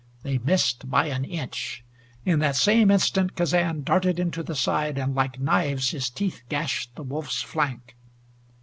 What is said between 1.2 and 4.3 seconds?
inch. In that same instant Kazan darted